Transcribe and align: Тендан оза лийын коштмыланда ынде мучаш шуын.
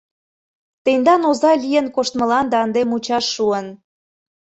Тендан 0.83 1.21
оза 1.29 1.51
лийын 1.63 1.87
коштмыланда 1.95 2.57
ынде 2.65 2.81
мучаш 2.89 3.25
шуын. 3.35 3.67